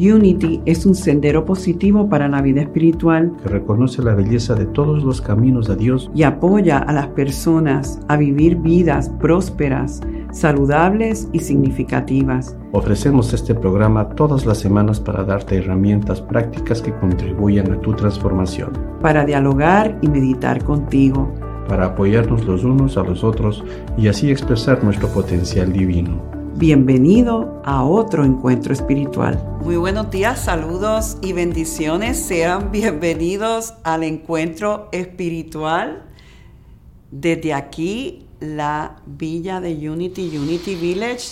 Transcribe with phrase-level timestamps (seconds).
[0.00, 5.04] Unity es un sendero positivo para la vida espiritual que reconoce la belleza de todos
[5.04, 10.00] los caminos de Dios y apoya a las personas a vivir vidas prósperas,
[10.32, 12.56] saludables y significativas.
[12.72, 18.72] Ofrecemos este programa todas las semanas para darte herramientas prácticas que contribuyan a tu transformación.
[19.02, 21.30] Para dialogar y meditar contigo.
[21.68, 23.62] Para apoyarnos los unos a los otros
[23.98, 26.39] y así expresar nuestro potencial divino.
[26.60, 29.42] Bienvenido a otro encuentro espiritual.
[29.62, 32.18] Muy buenos días, saludos y bendiciones.
[32.18, 36.04] Sean bienvenidos al encuentro espiritual.
[37.10, 41.28] Desde aquí, la villa de Unity, Unity Village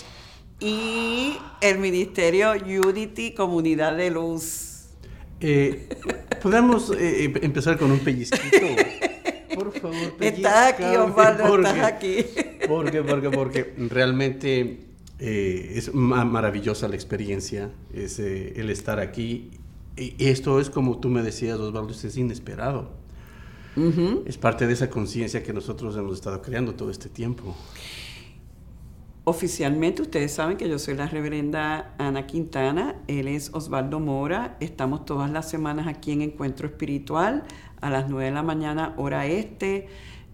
[0.60, 4.87] y el Ministerio Unity Comunidad de Luz.
[5.42, 5.90] Eh,
[6.42, 8.66] ¿Podemos eh, em, empezar con un pellizquito?
[9.54, 12.24] Por favor, Estás aquí, Osvaldo, estás aquí.
[12.66, 14.88] Porque, porque, porque realmente
[15.18, 19.50] eh, es maravillosa la experiencia, es, eh, el estar aquí.
[19.96, 22.96] Y esto es como tú me decías, Osvaldo, es inesperado.
[24.26, 27.54] Es parte de esa conciencia que nosotros hemos estado creando todo este tiempo.
[29.23, 35.04] Oficialmente ustedes saben que yo soy la reverenda Ana Quintana, él es Osvaldo Mora, estamos
[35.04, 37.45] todas las semanas aquí en Encuentro Espiritual
[37.80, 39.87] a las 9 de la mañana hora este,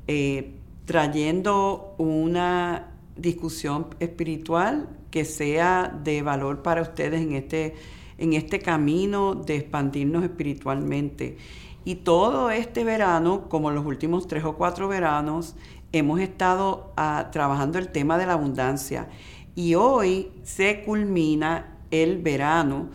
[0.07, 7.75] eh, trayendo una discusión espiritual que sea de valor para ustedes en este,
[8.19, 11.37] en este camino de expandirnos espiritualmente.
[11.85, 15.55] Y todo este verano, como los últimos tres o cuatro veranos,
[15.93, 19.09] hemos estado ah, trabajando el tema de la abundancia.
[19.55, 22.89] Y hoy se culmina el verano,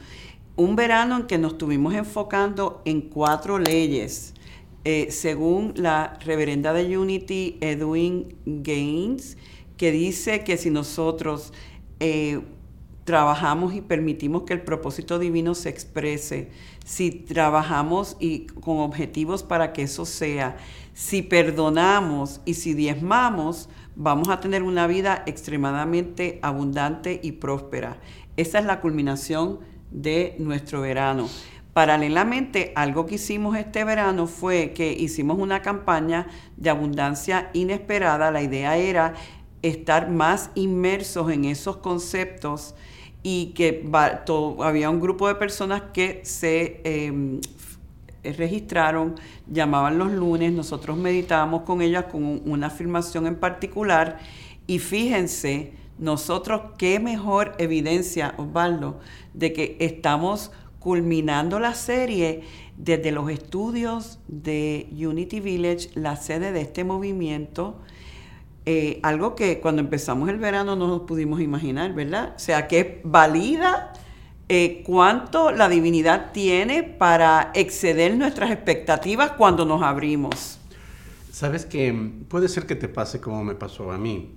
[0.55, 4.33] un verano en que nos estuvimos enfocando en cuatro leyes.
[4.83, 9.37] Eh, según la reverenda de Unity, Edwin Gaines,
[9.79, 11.53] que dice que si nosotros
[12.01, 12.41] eh,
[13.05, 16.51] trabajamos y permitimos que el propósito divino se exprese,
[16.83, 20.57] si trabajamos y con objetivos para que eso sea,
[20.93, 28.01] si perdonamos y si diezmamos, vamos a tener una vida extremadamente abundante y próspera.
[28.35, 29.59] Esa es la culminación
[29.91, 31.29] de nuestro verano.
[31.71, 36.27] Paralelamente, algo que hicimos este verano fue que hicimos una campaña
[36.57, 38.31] de abundancia inesperada.
[38.31, 39.13] La idea era
[39.61, 42.75] estar más inmersos en esos conceptos
[43.23, 43.85] y que
[44.59, 47.41] había un grupo de personas que se em,
[48.23, 49.15] registraron,
[49.47, 54.19] llamaban los lunes, nosotros meditábamos con ellas con una afirmación en particular
[54.67, 58.99] y fíjense, nosotros qué mejor evidencia, Osvaldo,
[59.33, 62.43] de que estamos culminando la serie
[62.77, 67.79] desde los estudios de Unity Village, la sede de este movimiento,
[68.71, 72.33] eh, algo que cuando empezamos el verano no nos pudimos imaginar, ¿verdad?
[72.35, 73.93] O sea, que valida
[74.47, 80.59] eh, cuánto la divinidad tiene para exceder nuestras expectativas cuando nos abrimos.
[81.31, 84.35] Sabes que puede ser que te pase como me pasó a mí.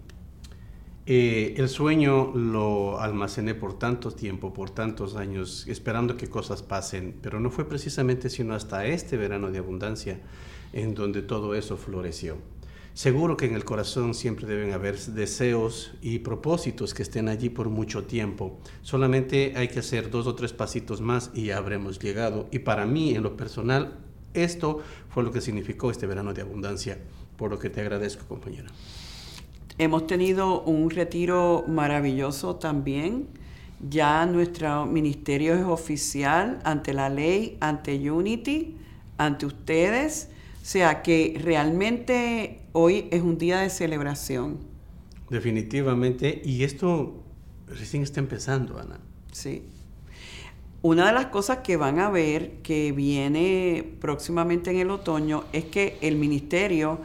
[1.05, 7.19] Eh, el sueño lo almacené por tanto tiempo, por tantos años, esperando que cosas pasen,
[7.21, 10.21] pero no fue precisamente sino hasta este verano de abundancia
[10.73, 12.39] en donde todo eso floreció.
[12.95, 17.71] Seguro que en el corazón siempre deben haber deseos y propósitos que estén allí por
[17.71, 18.59] mucho tiempo.
[18.83, 22.49] Solamente hay que hacer dos o tres pasitos más y ya habremos llegado.
[22.51, 23.99] Y para mí, en lo personal,
[24.35, 26.99] esto fue lo que significó este verano de abundancia,
[27.39, 28.69] por lo que te agradezco, compañera.
[29.79, 33.27] Hemos tenido un retiro maravilloso también.
[33.89, 38.77] Ya nuestro ministerio es oficial ante la ley, ante Unity,
[39.17, 40.29] ante ustedes
[40.63, 44.59] o sea que realmente hoy es un día de celebración.
[45.29, 47.25] Definitivamente, y esto
[47.67, 49.01] recién está empezando, Ana.
[49.33, 49.65] Sí.
[50.83, 55.65] Una de las cosas que van a ver que viene próximamente en el otoño es
[55.65, 57.01] que el ministerio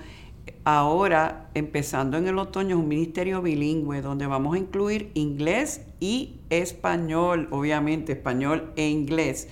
[0.63, 6.35] ahora, empezando en el otoño, es un ministerio bilingüe donde vamos a incluir inglés y
[6.51, 9.47] español, obviamente, español e inglés.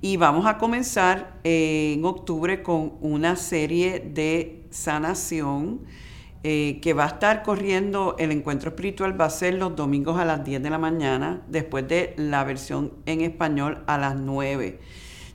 [0.00, 5.80] Y vamos a comenzar eh, en octubre con una serie de sanación
[6.44, 10.24] eh, que va a estar corriendo, el encuentro espiritual va a ser los domingos a
[10.24, 14.78] las 10 de la mañana, después de la versión en español a las 9.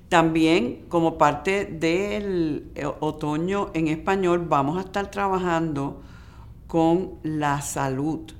[0.07, 6.01] También como parte del eh, otoño en español vamos a estar trabajando
[6.67, 8.31] con la salud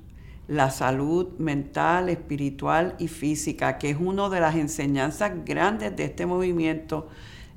[0.48, 6.26] la salud mental, espiritual y física, que es una de las enseñanzas grandes de este
[6.26, 7.08] movimiento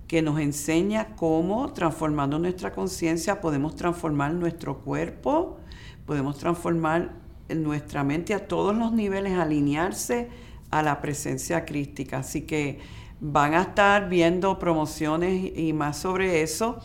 [0.06, 5.58] que nos enseña cómo transformando nuestra conciencia podemos transformar nuestro cuerpo,
[6.06, 7.12] podemos transformar
[7.48, 10.28] nuestra mente a todos los niveles, alinearse
[10.70, 12.18] a la presencia crística.
[12.18, 12.78] Así que
[13.20, 16.78] van a estar viendo promociones y más sobre eso.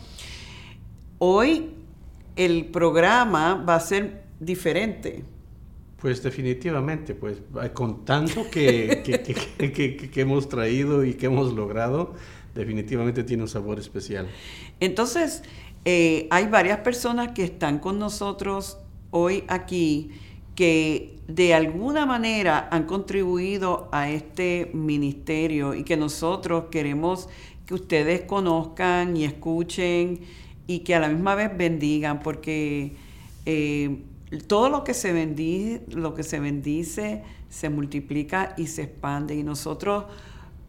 [1.18, 1.74] Hoy
[2.34, 5.24] el programa va a ser diferente.
[6.02, 7.38] Pues definitivamente, pues
[7.74, 12.14] con tanto que, que, hemos traído y que hemos logrado,
[12.56, 14.26] definitivamente tiene un sabor especial.
[14.80, 15.44] Entonces,
[15.84, 18.78] eh, hay varias personas que están con nosotros
[19.12, 20.10] hoy aquí
[20.56, 27.28] que de alguna manera han contribuido a este ministerio y que nosotros queremos
[27.64, 30.18] que ustedes conozcan y escuchen
[30.66, 32.96] y que a la misma vez bendigan, porque
[33.46, 33.98] eh,
[34.38, 39.34] todo lo que se bendice, lo que se bendice se multiplica y se expande.
[39.34, 40.04] Y nosotros,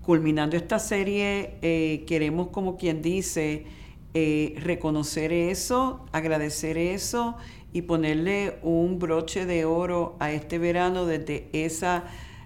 [0.01, 3.65] culminando esta serie, eh, queremos, como quien dice,
[4.13, 7.36] eh, reconocer eso, agradecer eso
[7.71, 12.04] y ponerle un broche de oro a este verano desde esa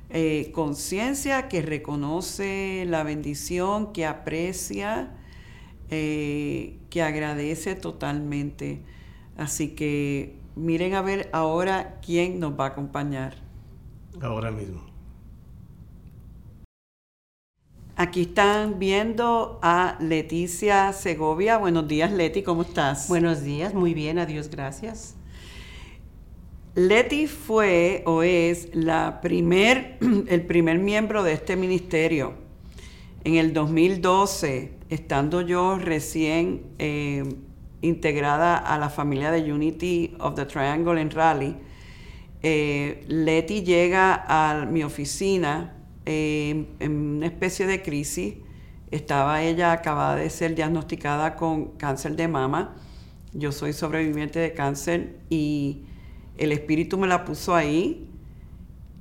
[0.09, 5.13] eh, conciencia que reconoce la bendición, que aprecia,
[5.89, 8.81] que agradece totalmente.
[9.37, 13.35] Así que miren a ver ahora quién nos va a acompañar.
[14.21, 14.81] Ahora mismo.
[17.95, 21.57] Aquí están viendo a Leticia Segovia.
[21.57, 23.07] Buenos días, Leti, ¿cómo estás?
[23.07, 25.15] Buenos días, muy bien, adiós, gracias.
[26.75, 32.35] Leti fue o es la primer, el primer miembro de este ministerio.
[33.23, 37.23] En el 2012, estando yo recién eh,
[37.81, 41.55] integrada a la familia de Unity of the Triangle en Raleigh,
[42.43, 45.75] eh, Leti llega a mi oficina
[46.05, 48.35] eh, en una especie de crisis.
[48.91, 52.75] Estaba ella acabada de ser diagnosticada con cáncer de mama.
[53.33, 55.83] Yo soy sobreviviente de cáncer y
[56.37, 58.07] el espíritu me la puso ahí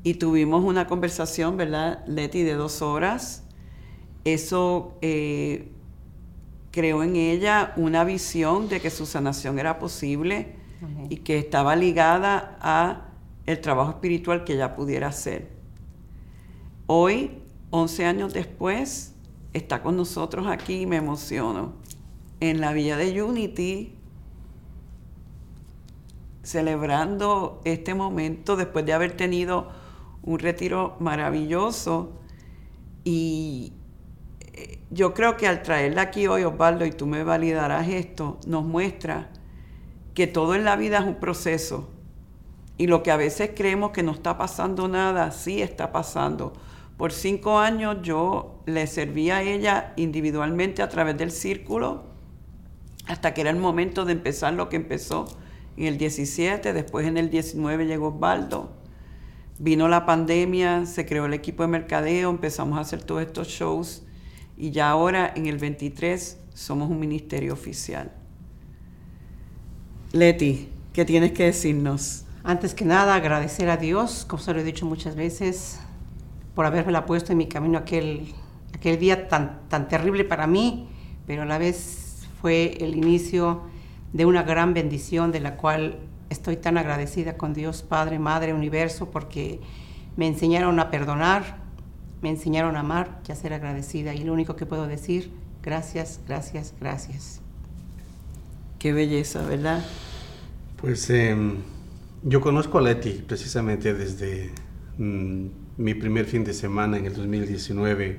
[0.02, 3.44] y tuvimos una conversación, ¿verdad, Leti, de dos horas.
[4.24, 5.72] Eso eh,
[6.76, 10.56] creó en ella una visión de que su sanación era posible
[11.08, 13.14] y que estaba ligada a
[13.46, 15.48] el trabajo espiritual que ella pudiera hacer.
[16.84, 17.38] Hoy,
[17.70, 19.14] 11 años después,
[19.54, 21.72] está con nosotros aquí y me emociono.
[22.40, 23.94] En la Villa de Unity,
[26.42, 29.70] celebrando este momento después de haber tenido
[30.22, 32.12] un retiro maravilloso
[33.02, 33.72] y
[34.90, 39.28] yo creo que al traerla aquí hoy, Osvaldo, y tú me validarás esto, nos muestra
[40.14, 41.90] que todo en la vida es un proceso.
[42.78, 46.52] Y lo que a veces creemos que no está pasando nada, sí está pasando.
[46.96, 52.04] Por cinco años yo le serví a ella individualmente a través del círculo,
[53.06, 55.26] hasta que era el momento de empezar lo que empezó
[55.76, 58.72] en el 17, después en el 19 llegó Osvaldo.
[59.58, 64.06] Vino la pandemia, se creó el equipo de mercadeo, empezamos a hacer todos estos shows
[64.56, 68.12] y ya ahora en el 23 somos un ministerio oficial.
[70.12, 72.24] Leti, ¿qué tienes que decirnos?
[72.42, 75.80] Antes que nada, agradecer a Dios, como se lo he dicho muchas veces,
[76.54, 78.32] por haberme puesto en mi camino aquel,
[78.72, 80.88] aquel día tan, tan terrible para mí,
[81.26, 83.62] pero a la vez fue el inicio
[84.12, 85.98] de una gran bendición de la cual
[86.30, 89.60] estoy tan agradecida con Dios, Padre, Madre, Universo, porque
[90.16, 91.65] me enseñaron a perdonar,
[92.26, 94.12] me enseñaron a amar y a ser agradecida.
[94.12, 95.30] Y lo único que puedo decir,
[95.62, 97.40] gracias, gracias, gracias.
[98.80, 99.84] Qué belleza, ¿verdad?
[100.76, 101.58] Pues em,
[102.24, 104.50] yo conozco a Leti precisamente desde
[104.98, 108.18] mm, mi primer fin de semana en el 2019,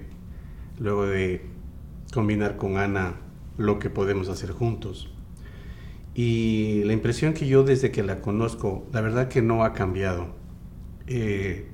[0.79, 1.41] luego de
[2.13, 3.15] combinar con Ana
[3.57, 5.11] lo que podemos hacer juntos.
[6.15, 10.29] Y la impresión que yo desde que la conozco, la verdad que no ha cambiado.
[11.07, 11.67] Eh,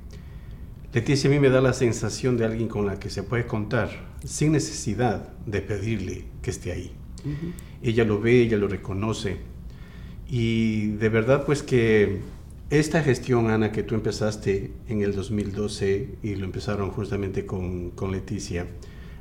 [0.94, 3.90] Leticia a mí me da la sensación de alguien con la que se puede contar
[4.24, 6.92] sin necesidad de pedirle que esté ahí.
[7.82, 9.38] Ella lo ve, ella lo reconoce.
[10.30, 12.20] Y de verdad pues que
[12.70, 18.12] esta gestión, Ana, que tú empezaste en el 2012 y lo empezaron justamente con, con
[18.12, 18.68] Leticia,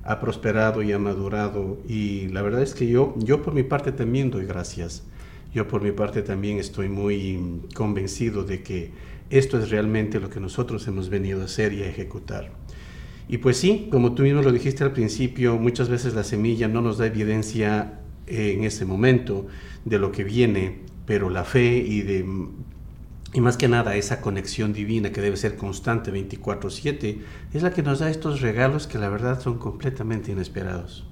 [0.05, 1.79] ha prosperado y ha madurado.
[1.89, 5.05] Y la verdad es que yo, yo por mi parte también doy gracias.
[5.55, 8.91] Yo por mi parte también estoy muy convencido de que
[9.31, 12.53] esto es realmente lo que nosotros hemos venido a hacer y a ejecutar.
[13.29, 16.83] Y pues sí, como tú mismo lo dijiste al principio, muchas veces la semilla no
[16.83, 19.47] nos da evidencia en ese momento
[19.85, 22.27] de lo que viene, pero la fe y de
[23.35, 27.23] y más que nada esa conexión divina que debe ser constante 24/7
[27.55, 31.07] es la que nos da estos regalos que la verdad son completamente inesperados.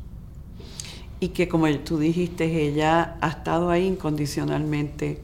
[1.19, 5.23] Y que como tú dijiste, ella ha estado ahí incondicionalmente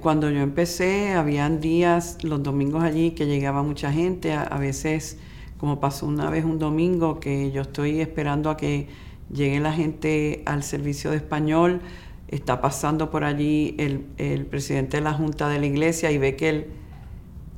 [0.00, 4.32] cuando yo empecé, habían días, los domingos allí, que llegaba mucha gente.
[4.32, 5.18] A, veces,
[5.58, 8.88] como pasó una vez un domingo, que yo estoy esperando a que
[9.32, 11.80] llegue la gente al servicio de español.
[12.28, 16.48] Está pasando por allí el, presidente de la Junta de la Iglesia y ve que
[16.48, 16.66] el,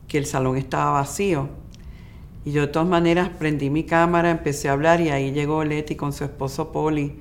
[0.09, 1.49] que el salón estaba vacío.
[2.45, 5.95] Y yo de todas maneras prendí mi cámara, empecé a hablar y ahí llegó Leti
[5.95, 7.17] con su esposo Poli.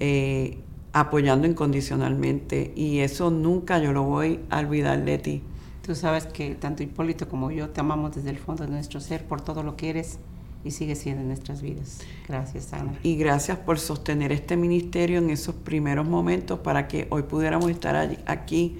[0.00, 0.58] Eh,
[0.92, 5.42] apoyando incondicionalmente y eso nunca yo lo voy a olvidar de ti.
[5.84, 9.24] Tú sabes que tanto Hipólito como yo te amamos desde el fondo de nuestro ser
[9.24, 10.18] por todo lo que eres
[10.64, 12.00] y sigues siendo en nuestras vidas.
[12.26, 12.92] Gracias, Ana.
[13.02, 17.96] Y gracias por sostener este ministerio en esos primeros momentos para que hoy pudiéramos estar
[18.26, 18.78] aquí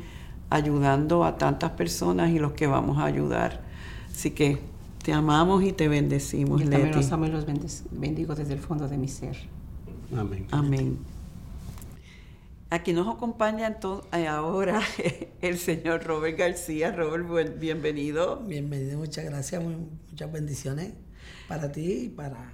[0.50, 3.62] ayudando a tantas personas y los que vamos a ayudar.
[4.10, 4.58] Así que
[5.02, 7.46] te amamos y te bendecimos, Yo también los amo y los
[7.90, 9.36] bendigo desde el fondo de mi ser.
[10.14, 10.46] Amén.
[10.50, 10.98] Amén.
[12.70, 13.78] Aquí nos acompaña
[14.12, 14.82] eh, ahora
[15.40, 16.92] el señor Robert García.
[16.92, 18.40] Robert, bienvenido.
[18.40, 20.92] Bienvenido, muchas gracias, muchas bendiciones
[21.48, 22.52] para ti y para...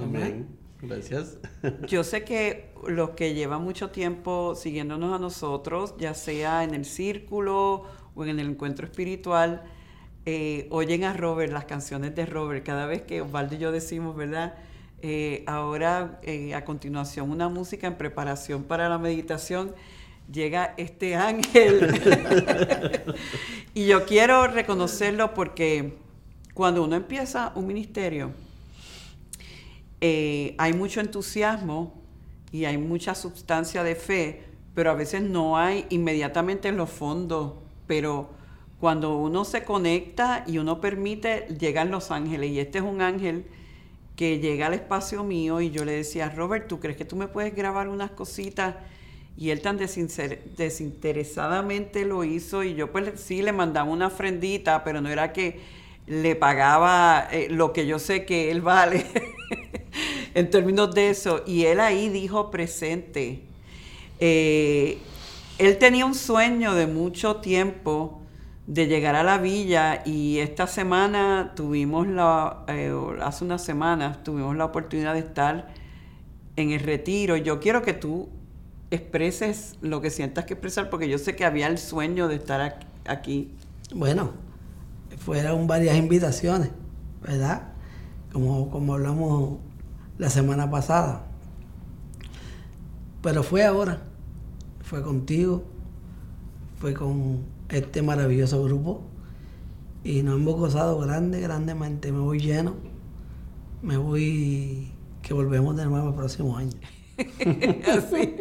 [0.00, 0.46] Amén.
[0.80, 1.38] Gracias.
[1.88, 6.84] Yo sé que los que llevan mucho tiempo siguiéndonos a nosotros, ya sea en el
[6.84, 9.64] círculo o en el encuentro espiritual,
[10.26, 14.14] eh, oyen a Robert, las canciones de Robert, cada vez que Osvaldo y yo decimos,
[14.14, 14.54] ¿verdad?
[15.06, 19.74] Eh, ahora, eh, a continuación, una música en preparación para la meditación.
[20.32, 21.92] Llega este ángel.
[23.74, 25.98] y yo quiero reconocerlo porque
[26.54, 28.30] cuando uno empieza un ministerio,
[30.00, 31.92] eh, hay mucho entusiasmo
[32.50, 34.44] y hay mucha sustancia de fe,
[34.74, 37.52] pero a veces no hay inmediatamente en los fondos.
[37.86, 38.30] Pero
[38.80, 42.52] cuando uno se conecta y uno permite, llegan los ángeles.
[42.52, 43.44] Y este es un ángel
[44.16, 47.28] que llega al espacio mío y yo le decía, Robert, ¿tú crees que tú me
[47.28, 48.76] puedes grabar unas cositas?
[49.36, 55.00] Y él tan desinteresadamente lo hizo y yo pues sí le mandaba una ofrendita, pero
[55.00, 55.58] no era que
[56.06, 59.04] le pagaba eh, lo que yo sé que él vale
[60.34, 61.42] en términos de eso.
[61.46, 63.40] Y él ahí dijo presente.
[64.20, 64.98] Eh,
[65.58, 68.20] él tenía un sueño de mucho tiempo
[68.66, 74.56] de llegar a la villa y esta semana tuvimos la, eh, hace unas semanas tuvimos
[74.56, 75.68] la oportunidad de estar
[76.56, 77.36] en el retiro.
[77.36, 78.30] Yo quiero que tú
[78.90, 82.78] expreses lo que sientas que expresar porque yo sé que había el sueño de estar
[83.06, 83.52] aquí.
[83.94, 84.32] Bueno,
[85.18, 86.70] fueron varias invitaciones,
[87.22, 87.72] ¿verdad?
[88.32, 89.58] Como, como hablamos
[90.16, 91.26] la semana pasada.
[93.20, 94.00] Pero fue ahora,
[94.82, 95.64] fue contigo,
[96.78, 99.02] fue con este maravilloso grupo
[100.04, 102.12] y nos hemos gozado grande, grandemente.
[102.12, 102.74] Me voy lleno,
[103.82, 106.78] me voy que volvemos de nuevo el próximo año.
[107.18, 108.36] así.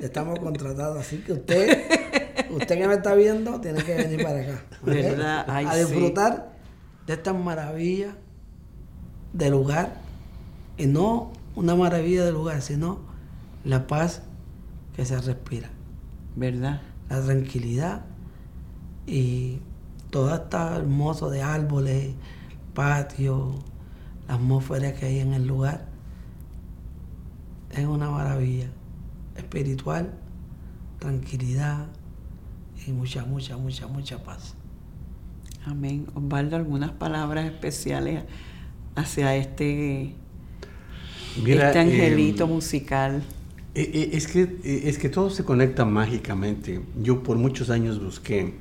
[0.00, 1.84] Estamos contratados, así que usted,
[2.50, 5.70] usted que me está viendo, tiene que venir para acá.
[5.70, 6.52] a disfrutar
[7.06, 8.16] de esta maravilla
[9.32, 10.04] del lugar.
[10.78, 13.00] Y no una maravilla del lugar, sino
[13.64, 14.22] la paz
[14.94, 15.70] que se respira.
[16.36, 16.82] ¿Verdad?
[17.08, 18.04] La tranquilidad
[19.06, 19.58] y
[20.10, 22.14] todo está hermoso de árboles,
[22.74, 23.54] patio,
[24.28, 25.86] la atmósfera que hay en el lugar.
[27.70, 28.68] Es una maravilla
[29.36, 30.12] espiritual,
[30.98, 31.86] tranquilidad
[32.86, 34.54] y mucha, mucha, mucha, mucha paz.
[35.64, 36.06] Amén.
[36.14, 38.24] Osvaldo, algunas palabras especiales
[38.94, 40.14] hacia este,
[41.44, 43.22] este angelito em, musical.
[43.74, 46.80] E, e, es que, e, es que todo se conecta mágicamente.
[47.02, 48.54] Yo por muchos años busqué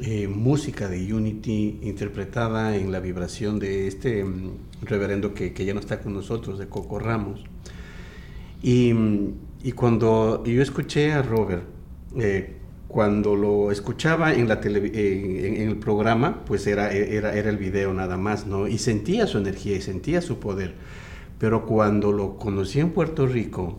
[0.00, 4.50] eh, música de Unity interpretada en la vibración de este mm,
[4.82, 7.44] reverendo que, ya no está con nosotros, de Coco Ramos.
[8.62, 8.92] Y,
[9.62, 11.64] y cuando yo escuché a Robert,
[12.16, 12.56] eh,
[12.88, 18.16] cuando lo escuchaba en, la en, el programa, pues era, era, era el video nada
[18.16, 18.68] más, ¿no?
[18.68, 20.74] Y sentía su energía y sentía su poder.
[21.38, 23.78] Pero cuando lo conocí en Puerto Rico,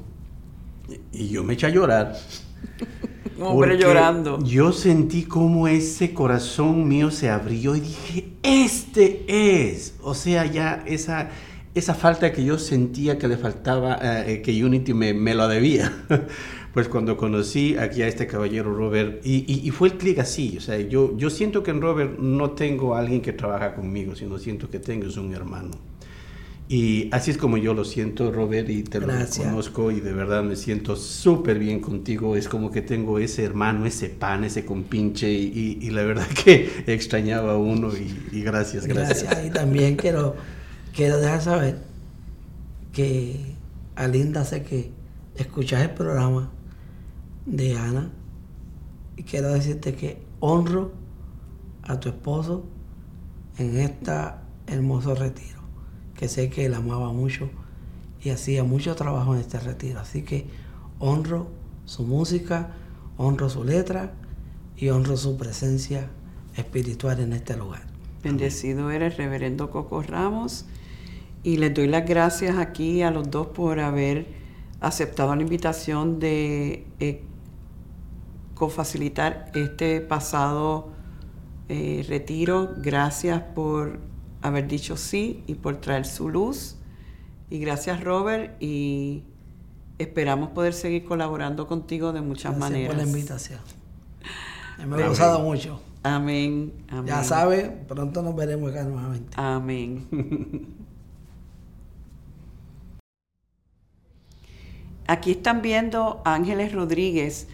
[1.11, 2.15] y yo me eché a llorar,
[3.39, 4.39] hombre llorando.
[4.43, 9.95] Yo sentí como ese corazón mío se abrió y dije, este es.
[10.01, 11.29] O sea, ya esa,
[11.73, 15.91] esa falta que yo sentía que le faltaba, eh, que Unity me, me lo debía.
[16.73, 20.61] pues cuando conocí aquí a este caballero Robert, y, y, fue el clic así, o
[20.61, 24.37] sea, yo, yo siento que en Robert no tengo a alguien que trabaja conmigo, sino
[24.37, 25.71] siento que tengo es un hermano.
[26.67, 30.43] Y así es como yo lo siento, Robert, y te lo conozco y de verdad
[30.43, 32.35] me siento súper bien contigo.
[32.35, 36.83] Es como que tengo ese hermano, ese pan, ese compinche y, y, la verdad que
[36.87, 39.23] extrañaba a uno y, gracias, gracias.
[39.23, 39.45] Gracias.
[39.45, 40.35] Y también quiero,
[40.95, 41.81] quiero dejar saber
[42.93, 43.55] que
[43.95, 44.91] Alinda sé que
[45.35, 46.49] escuchas el programa
[47.45, 48.09] de Ana
[49.15, 50.93] Y quiero decirte que honro
[51.83, 52.65] a tu esposo
[53.57, 54.11] en este
[54.67, 55.61] hermoso retiro,
[56.17, 57.49] que sé que él amaba mucho
[58.21, 59.99] y hacía mucho trabajo en este retiro.
[59.99, 60.47] Así que
[60.99, 61.47] honro
[61.85, 62.71] su música,
[63.17, 64.13] honro su letra
[64.77, 66.09] y honro su presencia
[66.55, 67.83] espiritual en este lugar.
[68.23, 70.65] Bendecido eres, reverendo Coco Ramos.
[71.43, 74.25] Y les doy las gracias aquí a los dos por haber
[74.81, 77.21] aceptado la invitación de eh,
[78.55, 80.89] cofacilitar este pasado
[81.69, 82.73] eh, retiro.
[82.77, 83.99] Gracias por
[84.47, 86.77] haber dicho sí y por traer su luz.
[87.49, 89.23] Y gracias Robert y
[89.97, 92.87] esperamos poder seguir colaborando contigo de muchas Gracias maneras.
[92.95, 93.59] por la invitación.
[94.87, 95.79] Me ha gustado mucho.
[96.03, 96.73] Amén.
[96.89, 97.05] amén.
[97.07, 99.33] Ya sabes, pronto nos veremos acá nuevamente.
[99.35, 100.05] Amén.
[105.07, 107.47] Aquí están viendo a Ángeles Rodríguez,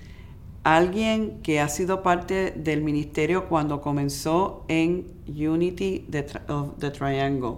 [0.63, 7.55] alguien que ha sido parte del ministerio cuando comenzó en Unity Tri- of the Triangle.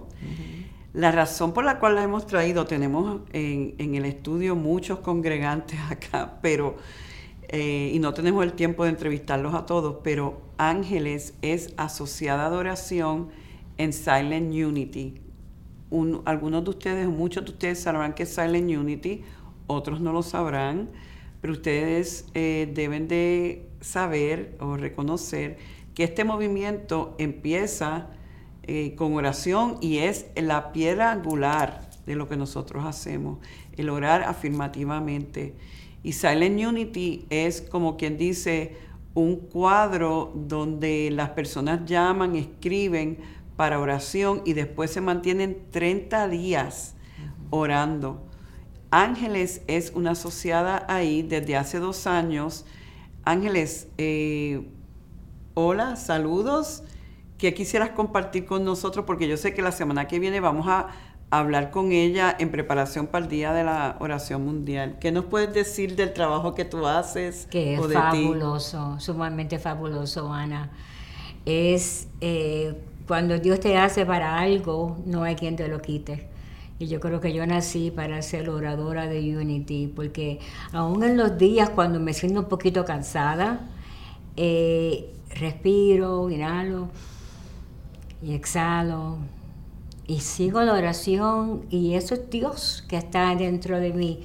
[0.94, 5.78] La razón por la cual la hemos traído, tenemos en, en el estudio muchos congregantes
[5.90, 6.76] acá, pero
[7.48, 12.56] eh, y no tenemos el tiempo de entrevistarlos a todos, pero Ángeles es asociada de
[12.56, 13.28] oración
[13.76, 15.20] en Silent Unity.
[15.90, 19.22] Un- algunos de ustedes, muchos de ustedes sabrán que es Silent Unity,
[19.66, 20.88] otros no lo sabrán,
[21.44, 25.58] pero ustedes eh, deben de saber o reconocer
[25.94, 28.08] que este movimiento empieza
[28.62, 33.40] eh, con oración y es la piedra angular de lo que nosotros hacemos,
[33.76, 35.54] el orar afirmativamente.
[36.02, 38.78] Y Silent Unity es como quien dice
[39.12, 43.18] un cuadro donde las personas llaman, escriben
[43.54, 46.94] para oración y después se mantienen 30 días
[47.50, 48.30] orando.
[48.90, 52.64] Ángeles es una asociada ahí desde hace dos años.
[53.24, 54.68] Ángeles, eh,
[55.54, 56.82] hola, saludos.
[57.38, 59.04] ¿Qué quisieras compartir con nosotros?
[59.04, 60.88] Porque yo sé que la semana que viene vamos a
[61.30, 64.98] hablar con ella en preparación para el Día de la Oración Mundial.
[65.00, 68.00] ¿Qué nos puedes decir del trabajo que tú haces que es o de ti?
[68.00, 70.70] fabuloso, sumamente fabuloso, Ana.
[71.44, 76.28] Es eh, cuando Dios te hace para algo, no hay quien te lo quite.
[76.84, 80.38] Y yo creo que yo nací para ser oradora de Unity, porque
[80.70, 83.70] aún en los días cuando me siento un poquito cansada,
[84.36, 86.90] eh, respiro, inhalo
[88.22, 89.16] y exhalo
[90.06, 94.20] y sigo la oración y eso es Dios que está dentro de mí,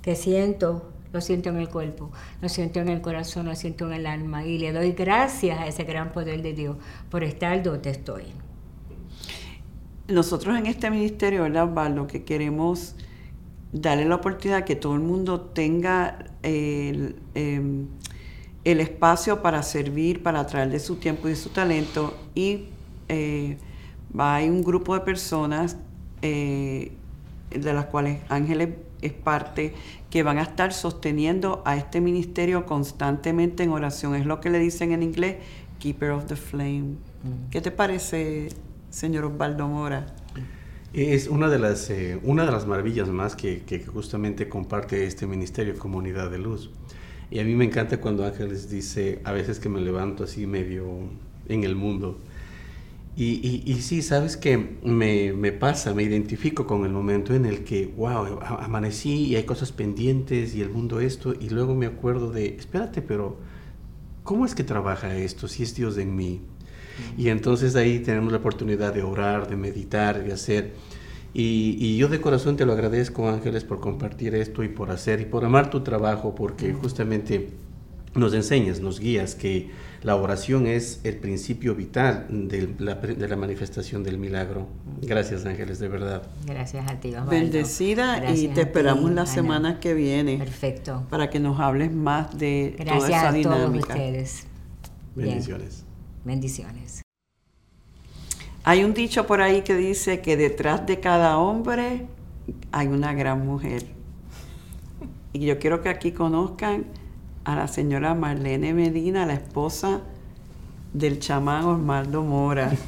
[0.00, 3.92] que siento, lo siento en el cuerpo, lo siento en el corazón, lo siento en
[3.92, 6.78] el alma y le doy gracias a ese gran poder de Dios
[7.10, 8.47] por estar donde estoy.
[10.08, 12.06] Nosotros en este ministerio, ¿verdad, Osvaldo?
[12.06, 12.94] Que queremos
[13.72, 17.86] darle la oportunidad que todo el mundo tenga el, em,
[18.64, 22.14] el espacio para servir, para traer de su tiempo y de su talento.
[22.34, 22.64] Y
[23.08, 23.58] eh,
[24.16, 25.76] hay un grupo de personas
[26.22, 26.92] eh,
[27.50, 29.74] de las cuales Ángeles es parte,
[30.10, 34.14] que van a estar sosteniendo a este ministerio constantemente en oración.
[34.14, 35.36] Es lo que le dicen en inglés,
[35.78, 36.96] Keeper of the Flame.
[37.50, 38.48] ¿Qué te parece,
[38.98, 40.06] señor Osvaldo Mora?
[40.92, 45.26] Es una de las, eh, una de las maravillas más que, que justamente comparte este
[45.26, 46.70] ministerio Comunidad de Luz.
[47.30, 50.84] Y a mí me encanta cuando Ángeles dice, a veces que me levanto así medio
[51.48, 52.18] en el mundo.
[53.16, 57.46] Y, y, y sí, sabes que me, me pasa, me identifico con el momento en
[57.46, 61.86] el que, wow, amanecí y hay cosas pendientes y el mundo esto, y luego me
[61.86, 63.36] acuerdo de, espérate, pero
[64.24, 66.40] ¿cómo es que trabaja esto si es Dios en mí?
[67.16, 70.72] Y entonces ahí tenemos la oportunidad de orar, de meditar, de hacer.
[71.34, 75.20] Y, y yo de corazón te lo agradezco, Ángeles, por compartir esto y por hacer
[75.20, 77.50] y por amar tu trabajo, porque justamente
[78.14, 79.70] nos enseñas, nos guías que
[80.02, 84.66] la oración es el principio vital de la, de la manifestación del milagro.
[85.02, 86.22] Gracias, Ángeles, de verdad.
[86.46, 87.30] Gracias a ti, Osvaldo.
[87.30, 89.26] Bendecida y te a ti, esperamos la Ana.
[89.26, 91.06] semana que viene Perfecto.
[91.10, 93.92] para que nos hables más de toda Gracias esa a todos dinámica.
[93.94, 94.44] ustedes.
[95.14, 95.40] Bien.
[96.28, 97.00] Bendiciones.
[98.62, 102.06] Hay un dicho por ahí que dice que detrás de cada hombre
[102.70, 103.86] hay una gran mujer.
[105.32, 106.84] Y yo quiero que aquí conozcan
[107.44, 110.02] a la señora Marlene Medina, la esposa
[110.92, 112.72] del chamán Osvaldo Mora.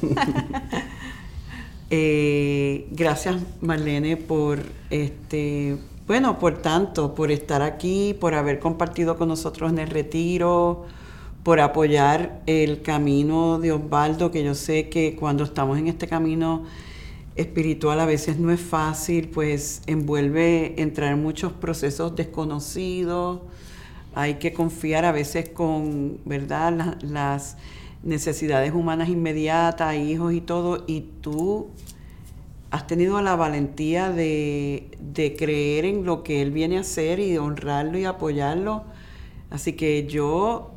[1.93, 5.77] Eh, gracias Marlene por este,
[6.07, 10.85] bueno, por tanto, por estar aquí, por haber compartido con nosotros en el retiro,
[11.43, 16.63] por apoyar el camino de Osvaldo, que yo sé que cuando estamos en este camino
[17.35, 23.41] espiritual a veces no es fácil, pues envuelve entrar en muchos procesos desconocidos,
[24.13, 27.57] hay que confiar a veces con, ¿verdad?, La- las
[28.03, 31.67] necesidades humanas inmediatas, hijos y todo, y tú
[32.71, 37.31] has tenido la valentía de, de creer en lo que él viene a hacer y
[37.31, 38.83] de honrarlo y apoyarlo.
[39.49, 40.71] Así que yo,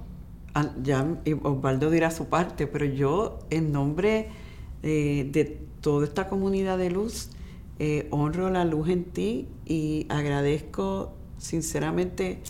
[0.83, 1.07] ya
[1.43, 4.29] Osvaldo dirá su parte, pero yo en nombre
[4.83, 5.45] eh, de
[5.81, 7.31] toda esta comunidad de luz,
[7.79, 12.41] eh, honro la luz en ti y agradezco sinceramente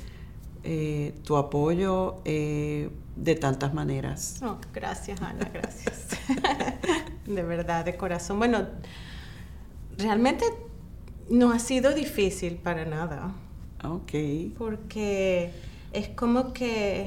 [0.64, 4.38] eh, tu apoyo de tantas maneras.
[4.42, 6.08] No, gracias, Ana, gracias.
[7.26, 8.38] de verdad, de corazón.
[8.38, 8.66] Bueno,
[9.98, 10.44] realmente
[11.30, 13.34] no ha sido difícil para nada,
[13.82, 14.12] Ok.
[14.58, 15.52] porque
[15.92, 17.06] es como que,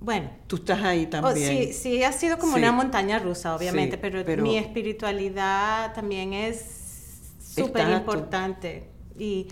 [0.00, 1.66] bueno, Tú estás ahí oh, también.
[1.68, 2.58] sí, sí, ha sido como Sí.
[2.60, 8.90] una montaña rusa, obviamente, Sí, pero, pero- mi espiritualidad también es súper importante.
[9.18, 9.48] Y,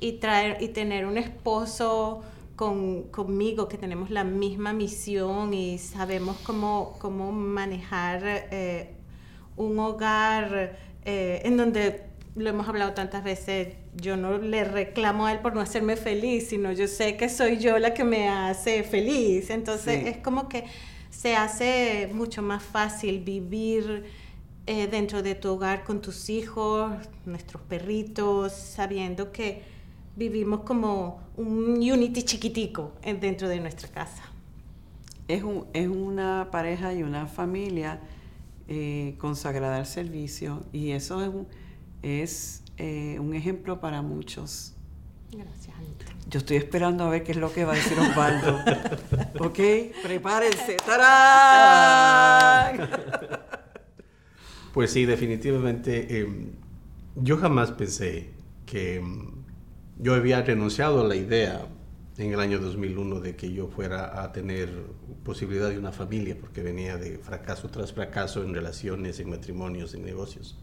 [0.00, 2.22] y, traer, y tener un esposo
[2.54, 8.94] con, conmigo, que tenemos la misma misión y sabemos cómo, cómo manejar eh,
[9.56, 12.04] un hogar eh, en donde
[12.34, 16.48] lo hemos hablado tantas veces, yo no le reclamo a él por no hacerme feliz,
[16.48, 19.50] sino yo sé que soy yo la que me hace feliz.
[19.50, 20.08] Entonces Sí.
[20.08, 20.64] es como que
[21.10, 24.04] se hace mucho más fácil vivir
[24.66, 26.90] eh, dentro de tu hogar con tus hijos,
[27.24, 29.62] nuestros perritos, sabiendo que
[30.16, 34.24] vivimos como un unity chiquitico en- dentro de nuestra casa.
[35.28, 38.00] Es, un- es una pareja y una familia
[38.68, 41.30] eh, consagrada al servicio y eso es
[42.02, 44.74] es, eh, un ejemplo para muchos.
[45.32, 46.06] Gracias, Anita.
[46.28, 48.58] Yo estoy esperando a ver qué es lo que va a decir Osvaldo.
[49.40, 49.58] ¿Ok?
[50.02, 50.76] Prepárense.
[50.86, 52.90] ¡Tarán!
[54.72, 56.20] Pues sí, definitivamente.
[56.20, 56.52] eh,
[57.16, 58.30] yo jamás pensé
[58.66, 59.44] que mm,
[59.98, 61.66] yo había renunciado a la idea
[62.18, 64.70] en el año 2001 de que yo fuera a tener
[65.24, 70.04] posibilidad de una familia, porque venía de fracaso tras fracaso en relaciones, en matrimonios, en
[70.04, 70.58] negocios.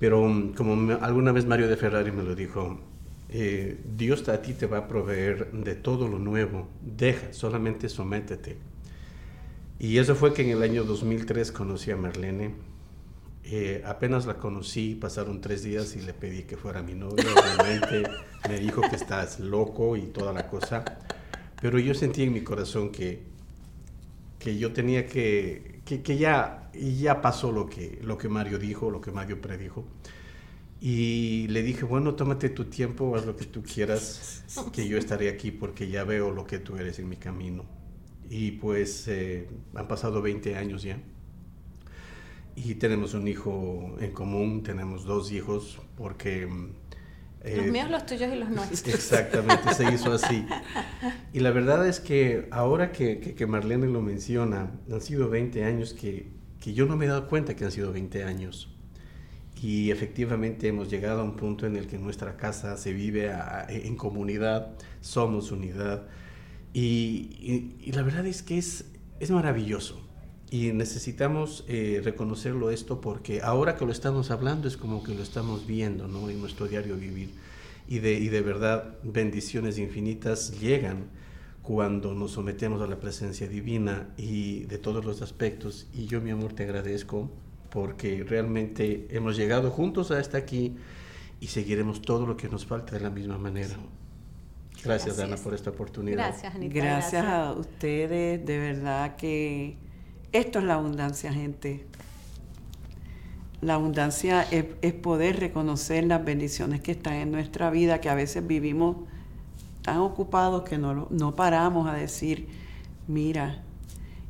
[0.00, 2.80] Pero mm, como me- alguna vez Mario de Ferrari me lo dijo,
[3.30, 8.58] eh, Dios a ti te va a proveer de todo lo nuevo, deja, solamente sométete.
[9.78, 12.54] Y eso fue que en el año 2003 conocí a Marlene.
[13.44, 17.24] Eh, apenas la conocí, pasaron tres días y le pedí que fuera mi novia.
[17.34, 18.04] Obviamente
[18.48, 20.84] me dijo que estás loco y toda la cosa.
[21.62, 23.22] Pero yo sentí en mi corazón que,
[24.38, 28.90] que yo tenía que, que, que ya, ya pasó lo que, lo que Mario dijo,
[28.90, 29.84] lo que Mario predijo.
[30.80, 35.28] Y le dije, bueno, tómate tu tiempo, haz lo que tú quieras, que yo estaré
[35.28, 37.64] aquí porque ya veo lo que tú eres en mi camino.
[38.28, 41.00] Y pues eh, han pasado 20 años ya.
[42.54, 46.48] Y tenemos un hijo en común, tenemos dos hijos, porque...
[47.44, 48.94] mm, Los eh, míos, los tuyos y los nuestros.
[48.94, 50.46] Exactamente, se hizo así.
[51.32, 55.64] Y la verdad es que ahora que, que, que Marlene lo menciona, han sido 20
[55.64, 56.28] años que,
[56.60, 58.74] que yo no me he dado cuenta que han sido 20 años.
[59.62, 63.66] Y efectivamente hemos llegado a un punto en el que nuestra casa se vive a-
[63.68, 66.06] en comunidad, somos unidad.
[66.72, 68.86] Y, y- y la verdad es que es,
[69.20, 70.00] es maravilloso.
[70.50, 75.22] Y necesitamos eh, reconocerlo esto porque ahora que lo estamos hablando es como que lo
[75.22, 76.28] estamos viendo ¿no?
[76.28, 77.30] en nuestro diario vivir.
[77.88, 81.06] Y de, y de verdad bendiciones infinitas llegan
[81.62, 85.86] cuando nos sometemos a la presencia divina y de todos los aspectos.
[85.94, 87.30] Y yo, mi amor, te agradezco
[87.70, 90.76] porque realmente hemos llegado juntos hasta aquí
[91.40, 93.76] y seguiremos todo lo que nos falta de la misma manera.
[94.82, 95.40] Gracias, Así Ana, es.
[95.40, 96.16] por esta oportunidad.
[96.16, 96.74] Gracias, Anita.
[96.74, 99.76] Gracias a ustedes, de verdad que
[100.32, 101.86] esto es la abundancia, gente.
[103.60, 108.46] La abundancia es, poder reconocer las bendiciones que están en nuestra vida, que a veces
[108.46, 108.96] vivimos
[109.82, 112.48] tan ocupados que no, no paramos a decir,
[113.06, 113.62] mira,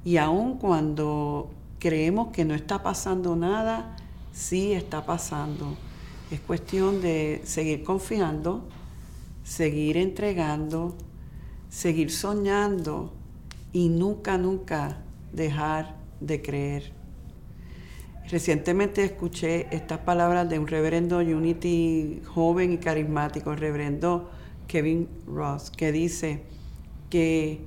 [0.05, 3.97] y aun cuando creemos que no está pasando nada,
[4.33, 5.77] sí está pasando.
[6.31, 8.69] Es cuestión de seguir confiando,
[9.45, 10.97] seguir entregando,
[11.69, 13.13] seguir soñando
[13.73, 14.99] y nunca, nunca
[15.33, 16.93] dejar de creer.
[18.29, 24.31] Recientemente escuché estas palabras de un reverendo Unity joven y carismático, el reverendo
[24.69, 26.45] Kevin Ross, que dice
[27.09, 27.61] que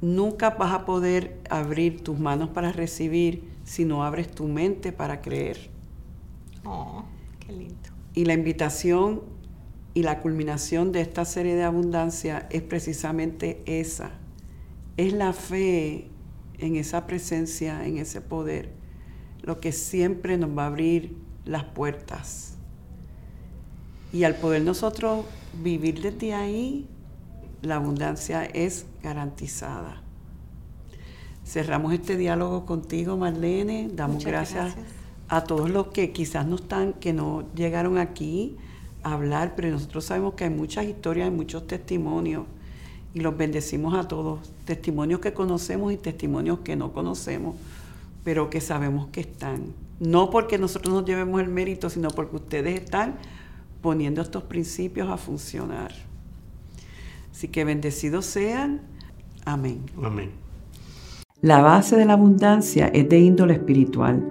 [0.00, 5.20] nunca vas a poder abrir tus manos para recibir si no abres tu mente para
[5.20, 5.70] creer.
[6.64, 7.04] Oh,
[7.40, 7.90] qué lindo.
[8.14, 9.22] Y la invitación
[9.94, 14.10] y la culminación de esta serie de abundancia es precisamente esa.
[14.96, 16.11] Es la fe
[16.62, 18.70] en esa presencia, en ese poder,
[19.42, 22.54] lo que siempre nos va a abrir las puertas.
[24.12, 25.24] Y al poder nosotros
[25.62, 26.86] vivir desde ahí,
[27.62, 30.02] la abundancia es garantizada.
[31.44, 33.88] Cerramos este diálogo contigo, Marlene.
[33.92, 34.86] Damos gracias, gracias,
[35.28, 38.56] a todos los que quizás no están, que no llegaron aquí
[39.02, 42.46] a hablar, pero nosotros sabemos que hay muchas historias, hay muchos testimonios
[43.14, 44.40] y los bendecimos a todos.
[44.64, 47.56] Testimonios que conocemos y testimonios que no conocemos,
[48.24, 49.74] pero que sabemos que están.
[50.00, 53.16] No porque nosotros nos llevemos el mérito, sino porque ustedes están
[53.80, 55.92] poniendo estos principios a funcionar.
[57.30, 58.80] Así que bendecidos sean.
[59.44, 59.80] Amén.
[60.02, 60.30] Amén.
[61.40, 64.24] La base de la abundancia es de índole espiritual.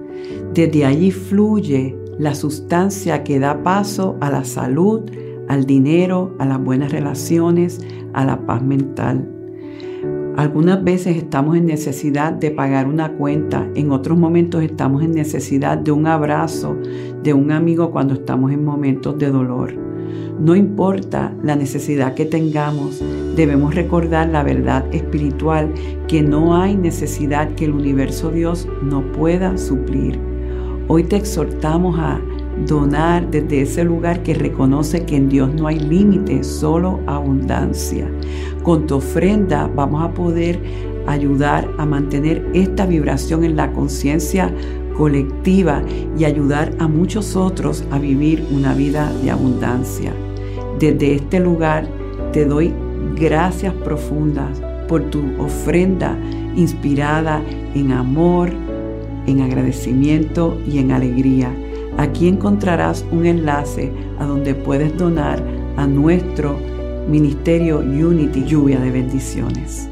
[0.53, 5.01] Desde allí fluye la sustancia que da paso a la salud,
[5.49, 7.81] al dinero, a las buenas relaciones,
[8.13, 9.27] a la paz mental.
[10.37, 15.77] Algunas veces estamos en necesidad de pagar una cuenta, en otros momentos estamos en necesidad
[15.77, 16.77] de un abrazo
[17.21, 19.73] de un amigo cuando estamos en momentos de dolor.
[20.39, 23.03] No importa la necesidad que tengamos,
[23.35, 25.73] debemos recordar la verdad espiritual
[26.07, 30.19] que no hay necesidad que el universo Dios no pueda suplir.
[30.87, 32.19] Hoy te exhortamos a
[32.65, 38.09] donar desde ese lugar que reconoce que en Dios no hay límite, solo abundancia.
[38.63, 40.59] Con tu ofrenda vamos a poder
[41.07, 44.53] ayudar a mantener esta vibración en la conciencia
[44.95, 45.81] colectiva
[46.17, 50.13] y ayudar a muchos otros a vivir una vida de abundancia.
[50.79, 51.87] Desde este lugar
[52.33, 52.73] te doy
[53.15, 56.17] gracias profundas por tu ofrenda
[56.55, 57.41] inspirada
[57.73, 58.51] en amor,
[59.25, 61.51] en agradecimiento y en alegría.
[61.97, 65.43] Aquí encontrarás un enlace a donde puedes donar
[65.77, 66.57] a nuestro
[67.07, 69.90] Ministerio Unity Lluvia de Bendiciones.